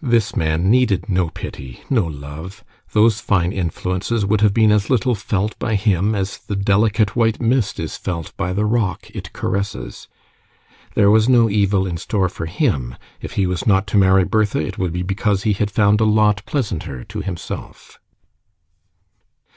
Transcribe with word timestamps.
This 0.00 0.36
man 0.36 0.70
needed 0.70 1.08
no 1.08 1.28
pity, 1.30 1.80
no 1.90 2.06
love; 2.06 2.62
those 2.92 3.18
fine 3.18 3.50
influences 3.50 4.24
would 4.24 4.40
have 4.40 4.54
been 4.54 4.70
as 4.70 4.88
little 4.90 5.16
felt 5.16 5.58
by 5.58 5.74
him 5.74 6.14
as 6.14 6.38
the 6.38 6.54
delicate 6.54 7.16
white 7.16 7.40
mist 7.40 7.80
is 7.80 7.96
felt 7.96 8.32
by 8.36 8.52
the 8.52 8.64
rock 8.64 9.10
it 9.12 9.32
caresses. 9.32 10.06
There 10.94 11.10
was 11.10 11.28
no 11.28 11.50
evil 11.50 11.84
in 11.84 11.96
store 11.96 12.28
for 12.28 12.46
him: 12.46 12.94
if 13.20 13.32
he 13.32 13.44
was 13.44 13.66
not 13.66 13.88
to 13.88 13.96
marry 13.98 14.22
Bertha, 14.24 14.60
it 14.60 14.78
would 14.78 14.92
be 14.92 15.02
because 15.02 15.42
he 15.42 15.52
had 15.54 15.68
found 15.68 16.00
a 16.00 16.04
lot 16.04 16.44
pleasanter 16.46 17.02
to 17.02 17.20
himself. 17.20 17.98